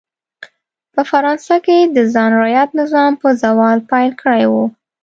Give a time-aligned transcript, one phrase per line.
[0.93, 4.53] په فرانسه کې د خان رعیت نظام په زوال پیل کړی و.